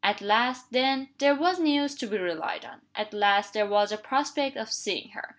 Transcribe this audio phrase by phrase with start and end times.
[0.03, 2.81] At last, then, there was news to be relied on!
[2.95, 5.29] At last there was a prospect of seeing her!